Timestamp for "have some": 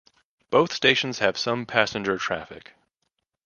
1.19-1.67